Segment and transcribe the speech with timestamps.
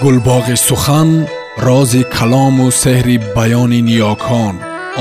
[0.00, 1.26] гулбоғи сухан
[1.58, 4.54] рози калому сеҳри баёни ниёкон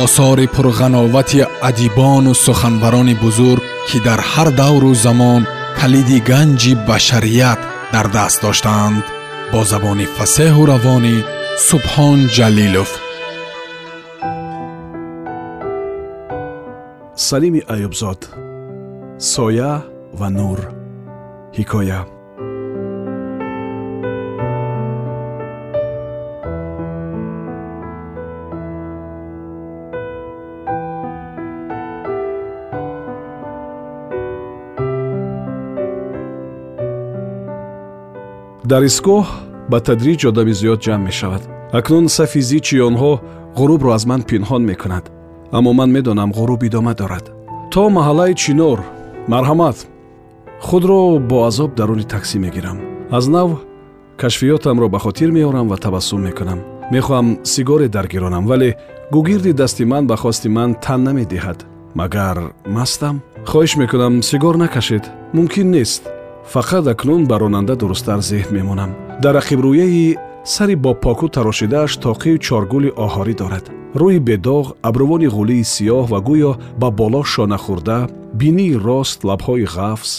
[0.04, 5.42] осори пурғановати адибону суханбарони бузург ки дар ҳар давру замон
[5.80, 7.60] калиди ганҷи башарият
[7.94, 9.04] дар даст доштаанд
[9.52, 11.16] бо забони фасеҳу равонӣ
[11.68, 12.92] субҳон ҷалилов
[17.28, 18.22] салими аюбзод
[19.34, 19.74] соя
[20.20, 20.60] ва нур
[21.58, 22.02] ҳикоя
[38.72, 39.26] дар истгоҳ
[39.72, 41.44] ба тадриҷ одами зиёд ҷамъ мешавад.
[41.80, 43.12] Акнун сафи зичи онҳо
[43.60, 45.06] ғурубро аз ман пинҳон мекунад
[45.58, 47.26] аммо ман медонам ғуруб идома дорад.
[47.74, 48.80] То маҳаллаи чинор
[49.34, 49.78] марҳамат
[50.68, 51.00] худро
[51.30, 52.78] бо азоб даруни таксӣ мегирам.
[53.18, 53.50] Аз нав
[54.22, 56.60] кашфиётамро ба хотир меорам ва табассум мекунам.
[56.94, 58.70] Мехоҳам сигаре даргиронам вале
[59.14, 61.60] гугирди дасти ман ба хости ман тан намедиҳад.
[62.00, 62.38] Магар
[62.76, 63.16] мастам?
[63.50, 65.04] Хоҳиш мекунам сигор накашед.
[65.34, 66.04] Мумкин нест
[66.46, 68.92] фақат акнун ба ронанда дурусттар зеҳн мемонам.
[69.22, 73.66] Дар рақибрӯяи сари бо поку тарошидааш тоқию чоргули оҳорӣ дорад.
[73.96, 80.12] Рӯи бедоғ абрувони ғулии сиёҳ ва гӯё ба боло шона хӯрда бинии рост лабҳои ғафз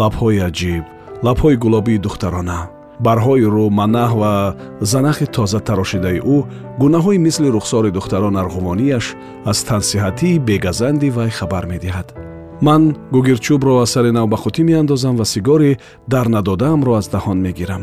[0.00, 0.84] лабҳои аҷиб
[1.26, 2.60] лабҳои гулобии духтарона.
[3.06, 4.32] Барҳои рӯ манаҳ ва
[4.80, 6.38] занахи тоза тарошидаи ӯ
[6.80, 9.06] гунаҳои мисли рухсори духтарон арғувонияш
[9.50, 12.23] аз тансиҳатии бегазанди вай хабар медиҳад
[12.60, 15.76] ман гугирчӯбро аз сари нав ба хотӣ меандозам ва сигори
[16.08, 17.82] дар надодаамро аз даҳон мегирам.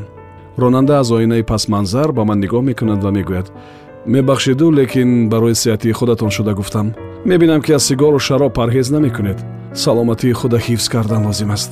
[0.57, 3.51] Ронанда аз оинаи пасманзар ба ман нигоҳ мекунад ва мегӯяд.
[4.05, 6.93] Мебахшеду лекин барои сеҳати худатон шуда гуфтам.
[7.25, 9.39] Мебинам ки аз сигору шароб парҳез намекунед.
[9.73, 11.71] Саломатии худа ҳифз кардан лозим аст.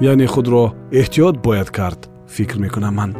[0.00, 3.16] Яъне худро эҳтиёт бояд кард фикр мекунам ман.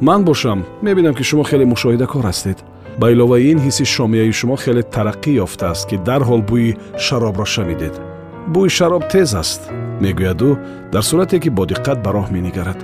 [0.00, 0.64] Ман бошам.
[0.82, 2.58] Мебинам ки шумо хеле мушоҳидакор ҳастед.
[3.00, 8.11] Ба иловаи ин ҳисси шомияи шумо хеле тараққӣ ёфтааст ки дарҳол бӯи шаробро шамидед
[8.54, 9.60] бӯи шароб тез аст
[10.02, 10.50] мегӯяд ӯ
[10.92, 12.78] дар сурате ки бо диққат ба роҳ менигарад.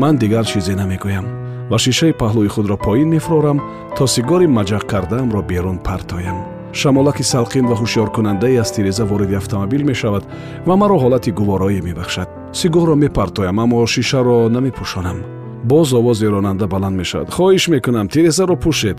[0.00, 1.26] Ман дигар чизе намегӯям
[1.70, 3.58] ва шишаи паҳлӯи худро поин мефурорам
[3.96, 6.38] то сигори маҷақ кардаамро берун партоям.
[6.72, 10.24] Шамолаки салқин ва ҳушёркунандае аз тиреза вориди автомобил мешавад
[10.66, 12.28] ва маро ҳолати гувороӣ мебахшад.
[12.52, 15.18] Сигорро мепартоям аммо шишаро намепӯшонам.
[15.64, 17.28] Боз овози ронанда баланд мешавад.
[17.36, 18.98] Хоҳиш мекунам тирезаро пӯшед.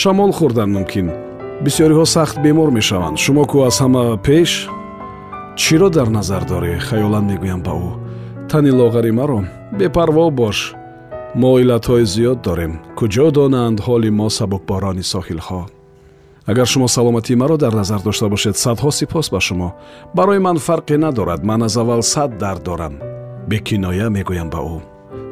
[0.00, 1.08] Шамол хӯрдан мумкин.
[1.64, 3.16] Бисёриҳо сахт бемор мешаванд.
[3.18, 4.68] Шумо кӯ аз ҳама пеш
[5.60, 7.90] чиро дар назар дорӣ хаёлан мегӯям ба ӯ.
[8.50, 9.40] Тани лоғари маро
[9.78, 10.58] бепарво бош.
[11.40, 12.72] Мо иллатҳои зиёд дорем.
[12.98, 15.62] Куҷо донанд ҳоли мо сабукборони соҳилҳо
[16.50, 19.68] агар шумо саломатии маро дар назар дошта бошед садҳо сипос ба шумо.
[20.16, 21.40] Барои ман фарқе надорад.
[21.44, 22.94] Ман аз аввал сад дард дорам.
[23.50, 24.78] Бекиноя мегӯям ба ӯ.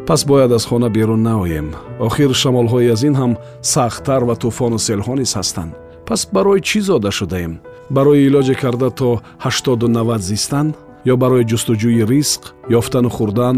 [0.06, 1.68] Пас бояд аз хона берун наоем.
[2.06, 3.32] Охир шамолҳои аз ин ҳам
[3.72, 5.72] сахттар ва тӯфону селҳо низ ҳастанд.
[6.06, 7.54] Пас барои чӣ зода шудаем
[7.90, 10.66] барои илоҷе карда то ҳаштоду навад зистан
[11.12, 12.42] ё барои ҷустуҷӯи ризқ
[12.78, 13.56] ёфтану хӯрдан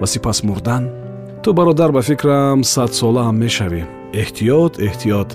[0.00, 0.82] ва сипас мурдан?
[1.42, 3.82] Ту бародар ба фикрам садсолаам мешавӣ.
[4.22, 5.30] Эҳтиёт эҳтиёт.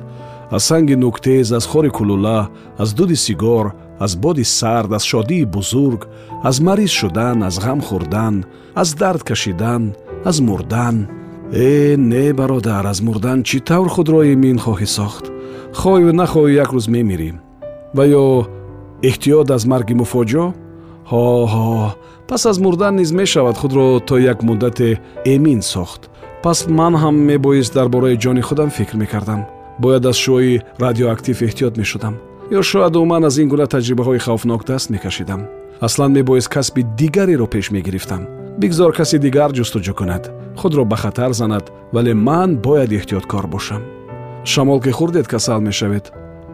[0.56, 2.40] Аз санги нуктез аз хори кулула
[2.78, 3.66] аз дуди сигор
[4.00, 6.02] аз боди сард аз шодии бузург
[6.44, 8.36] аз мариз шудан аз ғам хӯрдан
[8.82, 9.84] аз дард кашидан
[10.30, 11.08] аз мурдан.
[11.54, 15.26] Э не бародар аз мурдан чӣ тавр худро эмин хоҳӣ сохт?
[15.80, 17.45] Хоҳиву нахоҳӣ як рӯз мемирӣ
[17.96, 18.26] ва ё
[19.10, 20.46] эҳтиёт аз марги муфоҷио
[21.12, 21.68] ҳо ҳо
[22.30, 24.90] пас аз мурдан низ мешавад худро то як муддате
[25.34, 26.02] эмин сохт.
[26.44, 29.42] Пас ман ҳам мебоист дар бораи ҷони худам фикр мекардам.
[29.80, 32.16] Бояд аз шӯи радиоактив эҳтиёт мешудам.
[32.58, 35.42] Ё шояду ман аз ин гуна таҷрибаҳои хавфнок даст мекашидам.
[35.88, 38.22] Аслан мебоист касби дигареро пеш мегирифтам.
[38.62, 40.24] Бигзор каси дигар ҷустуҷӯ кунад.
[40.60, 43.82] Худро ба хатар занад вале ман бояд эҳтиёткор бошам.
[44.52, 46.06] Шамол ки хӯрдед касал мешавед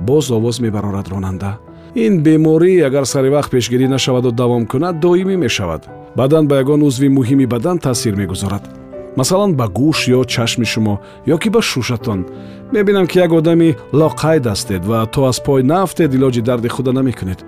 [0.07, 1.51] боз овоз мебарорад ронанда.
[1.95, 5.81] Ин беморӣ агар сари вақт пешгирӣ нашаваду давом кунад доимӣ мешавад.
[6.15, 8.63] Баъдан ба ягон узви муҳими бадан таъсир мегузорад.
[9.17, 10.95] Масалан ба гӯш ё чашми шумо
[11.33, 12.19] ё ки ба шушатон.
[12.71, 17.39] Мебинам ки як одами лоқайд ҳастед ва то аз пой нафтед илоҷи дарди худа намекунед.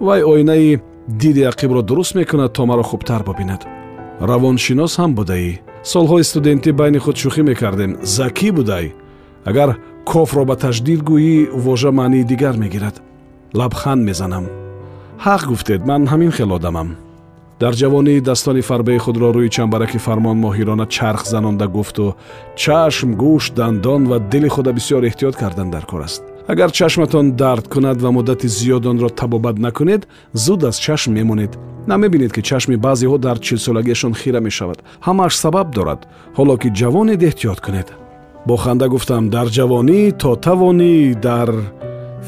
[0.00, 3.62] Вай оинаи диди ақибро дуруст мекунад то маро хубтар бубинад
[4.20, 5.52] равоншинос ҳам будаӣ.
[5.92, 7.92] Солҳои студентӣ байни худ шӯхӣ мекардем.
[8.16, 8.86] Закӣ будай?
[9.44, 9.70] Агар
[10.12, 12.96] кофро ба таҷдид гӯӣ вожа маънии дигар мегирад.
[13.58, 14.44] Лабханд мезанам.
[15.24, 16.88] Ҳақ гуфтед ман ҳамин хел одамам.
[17.60, 22.06] Дар ҷавонӣдастони фарбаи худро рӯи чамбараки фармон моҳирона чарх занонда гуфту
[22.62, 26.22] чашм гӯш дандон ва дили худа бисёр эҳтиёт кардан дар кор аст.
[26.52, 30.02] Агар чашматон дард кунад ва муддати зиёд онро табобат накунед
[30.44, 31.52] зуд аз чашм мемонед.
[31.86, 34.78] Намебинед ки чашми баъзеҳо дар чилсолагиашон хира мешавад.
[35.06, 36.00] Ҳамааш сабаб дорад
[36.38, 37.88] ҳоло ки ҷавонед эҳтиёт кунед
[38.46, 41.50] бо ханда гуфтам дар ҷавонӣ то тавонӣ дар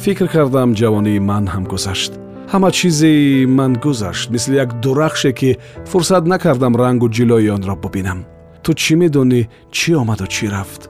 [0.03, 2.13] фикр кардам ҷавонии ман ҳам гузашт
[2.53, 5.51] ҳама чизи ман гузашт мисли як дурахше ки
[5.91, 8.21] фурсат накардам рангу ҷилои онро бубинам
[8.65, 9.43] ту чӣ медонӣ
[9.77, 10.83] чӣ омаду чӣ рафт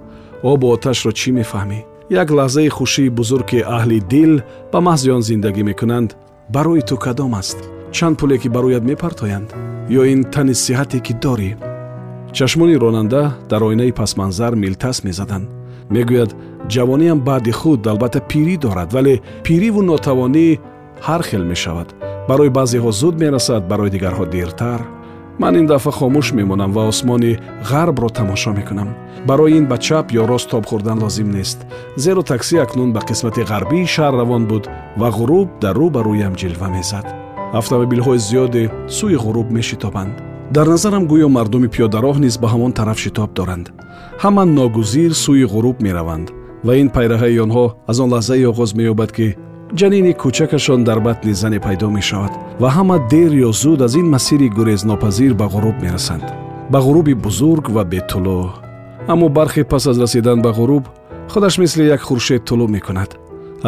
[0.50, 1.80] обу оташро чӣ мефаҳмӣ
[2.22, 4.32] як лаҳзаи хушии бузург ки аҳли дил
[4.72, 6.10] ба маҳзи он зиндагӣ мекунанд
[6.54, 7.58] барои ту кадом аст
[7.96, 9.48] чанд пуле ки барояд мепартоянд
[10.00, 11.50] ё ин тани сиҳате ки дорӣ
[12.38, 15.48] чашмони ронанда дар оинаи пасманзар милтас мезаданд.
[15.90, 16.30] Мегӯяд
[16.72, 19.14] ҷавониам баъди худ албатта пирӣ дорад вале
[19.44, 20.48] пириву нотавонӣ
[21.06, 21.88] ҳар хел мешавад.
[22.28, 24.80] Барои баъзеҳо зуд мерасад барои дигарҳо дертар
[25.40, 27.38] ман ин дафъа хомӯш мемонам ва осмони
[27.70, 28.90] ғарбро тамошо мекунам.
[29.28, 31.58] Барои ин ба чап ё рост тоб хӯрдан лозим нест.
[31.96, 34.64] Зеро таксӣ акнун ба қисмати ғарбии шаҳр равон буд
[35.00, 37.06] ва ғуруб дар рӯ ба рӯям ҷилва мезад.
[37.60, 38.64] Автомобилҳои зиёде
[38.96, 40.14] сӯи ғуруб мешитобанд
[40.50, 43.66] дар назарам гӯё мардуми пиёдароҳ низ ба ҳамон тараф шитоб доранд.
[44.22, 46.26] Ҳама ногузир сӯи ғуруб мераванд
[46.66, 49.36] ва ин пайраҳаи онҳо аз он лаҳзае оғоз меёбад ки
[49.78, 54.48] ҷанини кӯчакашон дар батни зане пайдо мешавад ва ҳама дер ё зуд аз ин масири
[54.56, 56.26] гурезнопазир ба ғуруб мерасанд.
[56.72, 58.40] Ба ғуруби бузург ва бетулӯ
[59.12, 60.84] аммо бархе пас аз расидан ба ғуруб
[61.32, 63.10] худаш мисли як хуршед тулӯ мекунад.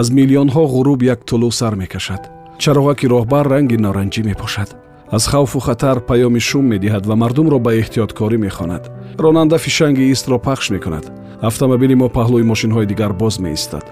[0.01, 2.23] Аз миллионҳо ғуруб як тулӯ сар мекашад.
[2.63, 4.80] Чароғаки роҳбар ранги норанҷӣ мепошад
[5.11, 8.91] аз хавфу хатар паёми шум медиҳад ва мардумро ба эҳтиёткорӣ мехонад.
[9.19, 11.05] ронанда фишанги истро пахш мекунад.
[11.43, 13.85] автомобили мо паҳлӯи мошинҳои дигар боз меистад.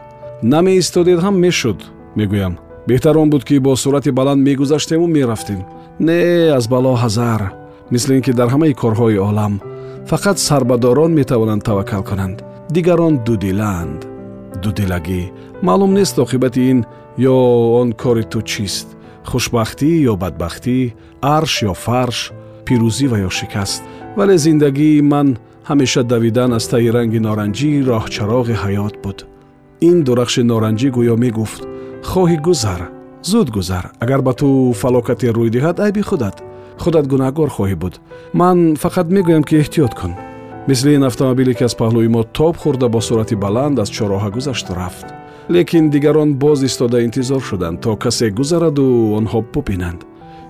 [0.42, 1.78] намеистодед ҳам мешуд
[2.18, 2.54] мегӯям.
[2.88, 5.60] беҳтар он буд ки бо суръати баланд мегузаштему мерафтем.
[5.98, 7.40] не аз бало ҳазар
[7.90, 9.60] мисли ин ки дар ҳамаи корҳои олам
[10.10, 12.38] фақат сарбадорон метавонанд таваккал кунанд.
[12.74, 14.00] дигарон дудилаанд
[14.62, 15.22] дудилагӣ.
[15.66, 16.78] маълум нест оқибати ин
[17.18, 17.36] ё
[17.80, 18.88] он кори ту чист
[19.30, 20.78] хушбахтӣ ё бадбахтӣ
[21.36, 22.18] арш ё фарш
[22.66, 23.82] пирӯзӣ ва ё шикаст
[24.18, 25.28] вале зиндагии ман
[25.68, 29.18] ҳамеша давидан аз таи ранги норанҷии роҳчароғи ҳаёт буд
[29.88, 31.62] ин дурахши норанҷӣ гӯё мегуфт
[32.10, 32.80] хоҳӣ гузар
[33.30, 34.48] зуд гузар агар ба ту
[34.80, 36.36] фалокате рӯй диҳад айби худат
[36.82, 37.94] худат гунаҳгор хоҳӣ буд
[38.40, 40.12] ман фақат мегӯям ки эҳтиёт кун
[40.68, 44.72] мисли ин автомобиле ки аз паҳлӯи мо тоб хӯрда бо суръати баланд аз чороҳа гузашту
[44.80, 45.06] рафт
[45.48, 50.00] лекин дигарон боз истода интизор шуданд то касе гузараду онҳо бубинанд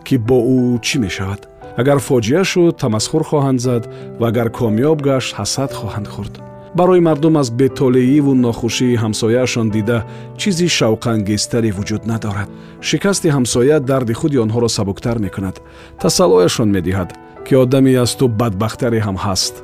[0.06, 1.40] ки бо ӯ чӣ мешавад?
[1.80, 3.82] Агар фоҷиа шуд тамасхур хоҳанд зад
[4.20, 6.34] ва агар комёб гашт ҳасад хоҳанд хӯрд.
[6.78, 9.98] Барои мардум аз бетолеиву нохушии ҳамсояашон дида
[10.40, 12.48] чизи шавқангезтаре вуҷуд надорад.
[12.88, 15.56] Шикасти ҳамсоя дарди худи онҳоро сабуктар мекунад.
[16.02, 17.10] Тасаллояшон медиҳад
[17.46, 19.54] ки одами аз ту бадбахтаре ҳам ҳаст.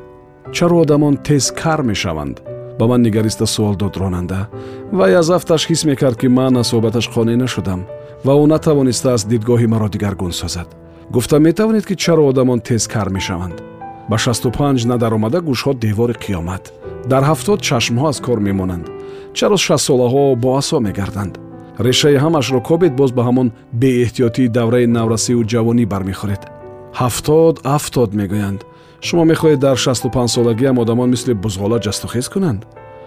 [0.55, 2.37] Чаро одамон тез кар мешаванд
[2.79, 4.49] ба ман нигариста суол дод ронанда.
[4.93, 7.81] Вай аз афташ ҳис мекард ки ман аз соҳбаташ қонеъ нашудам
[8.25, 10.69] ва ӯ натавонистааст дидгоҳи маро дигаргун созад.
[11.11, 13.63] Гуфтам метавонед ки чаро одамон тез кар мешаванд.
[14.11, 16.65] Ба шасту панҷ надаромада гӯшҳо девори қиёмат.
[17.11, 18.87] Дар ҳафтод чашмҳо аз кор мемонанд.
[19.37, 21.35] Чаро шастсолаҳо боасо мегарданд.
[21.87, 23.49] Решаи ҳамашро кобед боз ба ҳамон
[23.81, 26.43] беэҳтиётии давраи наврасиву ҷавонӣ бармехӯред.
[27.01, 28.61] Ҳафтод афтод мегӯянд
[29.07, 32.61] шумо мехоҳед дар шасту панҷсолагиам одамон мисли бузғола ҷастухез кунанд.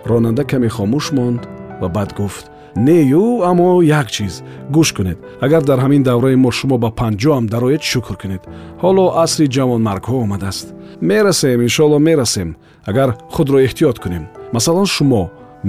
[0.10, 1.42] Ронанда каме хомӯш монд
[1.82, 2.46] ва баъд гуфт
[2.88, 4.34] нею аммо як чиз
[4.76, 5.18] гӯш кунед.
[5.46, 8.42] Агар дар ҳамин давраи мо шумо ба панҷоам дароед шукр кунед.
[8.84, 10.68] Ҳоло асри ҷавонмаргҳо омадааст.
[11.10, 12.50] Мерасем иншоалло мерасем
[12.90, 14.24] агар худро эҳтиёт кунем.
[14.56, 15.24] Масалан шумо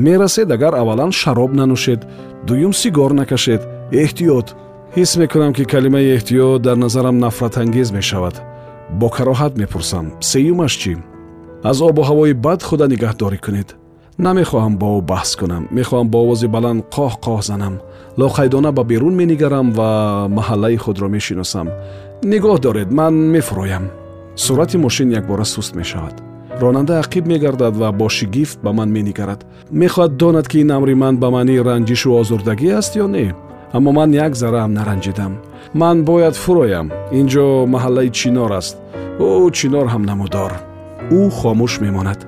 [0.06, 2.00] мерасед агар аввалан шароб нанӯшед
[2.46, 3.62] дуюм сигор накашед.
[4.02, 4.48] Эҳтиёт.
[4.96, 8.36] Ҳис мекунам ки калимаи эҳтиёт дар назарам нафратангез мешавад
[8.90, 10.06] бо кароҳат мепурсам.
[10.20, 10.92] Сеюмаш чӣ?
[11.64, 13.68] Аз обу ҳавои бад худа нигаҳдорӣ кунед.
[14.26, 15.64] Намехоҳам бо ӯ баҳс кунам.
[15.78, 17.74] Мехоҳам бо овози баланд қоҳ қоҳ занам.
[18.20, 19.90] Лоқайдона ба берун менигарам ва
[20.38, 21.68] маҳаллаи худро мешиносам.
[22.32, 23.84] Нигоҳ доред ман мефуроям.
[24.36, 26.14] Суръати мошин якбора суст мешавад.
[26.60, 29.40] Ронанда ақиб мегардад ва бо шигифт ба ман менигарад.
[29.72, 33.34] Мехоҳад донад ки ин амри ман ба маънии ранҷишу озурдагӣ аст ё не
[33.72, 35.32] аммо ман як зарраам наранҷидам.
[35.74, 36.90] Ман бояд фуроям.
[37.12, 38.76] Ин ҷо маҳаллаи чинор аст.
[39.20, 40.52] Ӯ чинор ҳам намудор.
[41.18, 42.20] Ӯ хомӯш мемонад.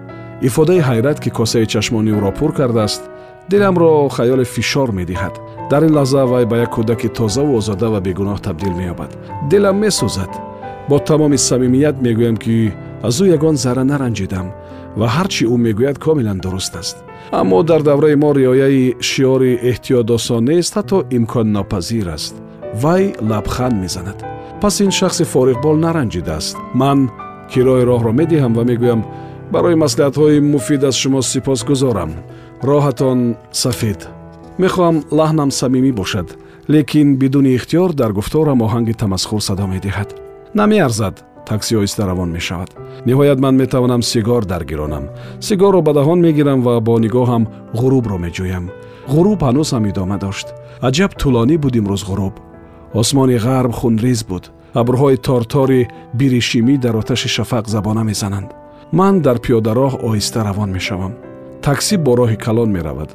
[0.48, 3.02] Ифодаи ҳайрат ки косаи чашмони ӯро пур кардааст
[3.50, 5.34] диламро хаёли фишор медиҳад.
[5.70, 9.10] Дар ин лаҳза вай ба як кӯдаки тозаву озода ва бегуноҳ табдил меёбад.
[9.50, 10.32] Дилам месӯзад.
[10.88, 12.72] Бо тамоми самимият мегӯям ки
[13.08, 14.46] аз ӯ ягон зарра наранҷидам
[14.98, 16.96] ва ҳар чӣ ӯ мегӯяд комилан дуруст аст
[17.32, 22.34] аммо дар давраи мо риояи шиёри эҳтиёт осон нест ҳатто имконнопазир аст.
[22.82, 24.18] Вай лабханд мезанад.
[24.60, 26.56] Пас ин шахси фориғбол наранҷидааст.
[26.74, 27.10] Ман
[27.52, 29.00] кирои роҳро медиҳам ва мегӯям
[29.52, 32.10] барои маслиҳатҳои муфид аз шумо сипосгузорам.
[32.68, 34.00] Роҳатон сафед
[34.62, 36.28] мехоҳам лаҳнам самимӣ бошад
[36.74, 40.08] лекин бидуни ихтиёр дар гуфторам оҳанги тамасхур садо медиҳад.
[40.54, 41.14] Намеарзад
[41.50, 42.70] такси оҳиста равон мешавад
[43.08, 45.04] ниҳоят ман метавонам сигор даргиронам
[45.48, 47.42] сигорро ба даҳон мегирам ва бо нигоҳам
[47.80, 48.64] ғурубро меҷӯям
[49.14, 50.46] ғуруб ҳанӯз ҳам идома дошт
[50.88, 52.34] аҷаб тӯлонӣ буд имрӯз ғуруб
[53.00, 54.44] осмони ғарб хунриз буд
[54.80, 55.82] абрҳои тортори
[56.18, 58.48] биришимӣ дар оташи шафақ забона мезананд
[58.98, 61.12] ман дар пиёдароҳ оҳиста равон мешавам
[61.66, 63.10] таксӣ бо роҳи калон меравад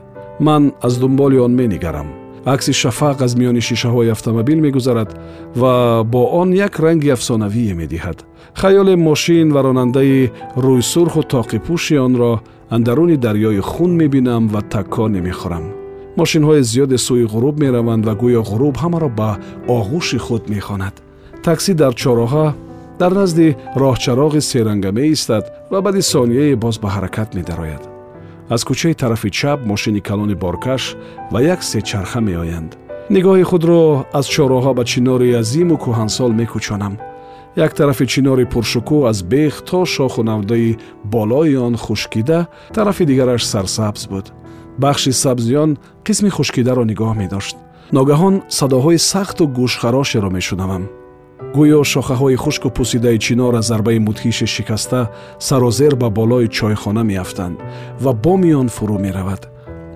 [0.47, 2.07] ман аз дунболи он менигарам
[2.45, 5.09] акси шафақ аз миёни шишаҳои автомобил мегузарад
[5.55, 8.17] ва бо он як ранги афсонавие медиҳад
[8.53, 15.65] хаёле мошин ва ронандаи рӯйсурху тоқипӯши онро андаруни дарёи хун мебинам ва такконе мехӯрам
[16.19, 19.29] мошинҳои зиёде сӯи ғуруб мераванд ва гӯё ғуруб ҳамаро ба
[19.77, 20.95] оғӯши худ мехонад
[21.45, 22.45] таксӣ дар чороҳа
[22.99, 27.94] дар назди роҳчароғи серанга меистад ва баъди сонияе боз ба ҳаракат медарояд
[28.49, 30.95] аз кӯчаи тарафи чап мошини калони боркаш
[31.31, 32.77] ва як сечарха меоянд.
[33.09, 36.93] Нигоҳи худро аз чороҳа ба чинори азиму кӯҳансол мекӯчонам.
[37.55, 44.07] Як тарафи чинори пуршукӯҳ аз бех то шоху навдаи болои он хушкида тарафи дигараш сарсабз
[44.07, 44.25] буд.
[44.77, 47.55] Бахши сабзи он қисми хушкидаро нигоҳ медошт.
[47.97, 50.83] Ногаҳон садоҳои сахту гӯшхарошеро мешунавам
[51.55, 55.01] гӯё шохаҳои хушку пусидаи чинор аз зарбаи мудҳише шикаста
[55.39, 57.57] сарозер ба болои чойхона меафтанд
[58.03, 59.41] ва боми он фурӯ меравад.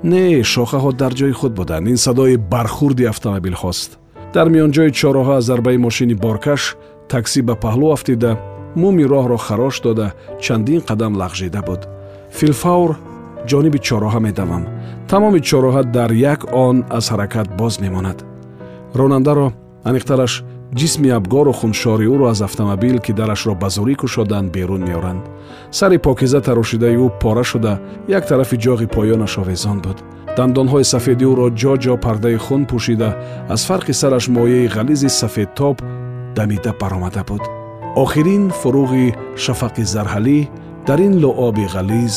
[0.03, 1.87] Не шохаҳо дар ҷои худ буданд.
[1.87, 3.89] Ин садои бархурди автомобилҳост
[4.33, 6.61] дар миёнҷои чороҳа аз зарбаи мошини боркаш
[7.11, 8.31] таксӣ ба паҳлӯ афтида
[8.81, 10.07] муми роҳро харош дода
[10.43, 11.81] чандин қадам лағжида буд.
[12.37, 12.91] Филфавр
[13.49, 14.63] ҷониби чороҳа медавам.
[15.09, 18.17] Тамоми чороҳа дар як он аз ҳаракат боз мемонад.
[18.99, 19.47] Ронандаро
[19.89, 20.33] аниқтараш
[20.75, 25.23] ҷисми абгору хуншори ӯро аз автомобил ки дарашро ба зурӣ кушоданд берун меоранд.
[25.71, 29.97] Сари покиза тарошидаи ӯ пора шуда як тарафи ҷоғи поёнаш овезон буд
[30.37, 33.09] дандонҳои сафеди ӯро ҷо ҷо пардаи хун пӯшида
[33.53, 35.75] аз фарқи сараш мояи ғализи сафедтоб
[36.37, 37.43] дамида баромада буд.
[38.03, 39.07] Охирин фуруғи
[39.43, 40.39] шафақи зарҳалӣ
[40.87, 42.15] дар ин луоби ғализ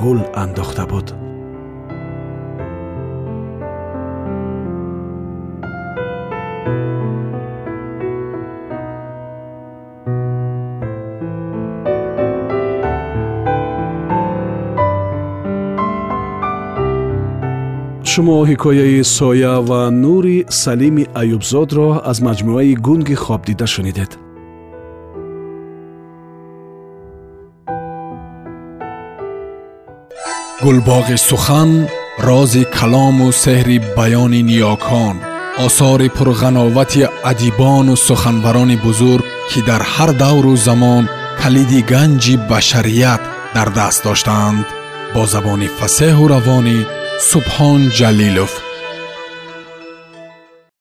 [0.00, 1.27] гул андохта буд
[18.18, 24.10] шумо ҳикояи соя ва нури салими аюбзодро аз маҷмӯаи гунги хобдида шунидед
[30.64, 31.70] гулбоғи сухан
[32.28, 35.16] рози калому сеҳри баёни ниёкон
[35.66, 41.04] осори пурғановати адибону суханбарони бузург ки дар ҳар давру замон
[41.40, 43.22] калиди ганҷи башарият
[43.56, 44.66] дар даст доштаанд
[45.14, 46.78] бо забони фасеҳу равонӣ
[47.20, 48.67] سبحان جلیلوف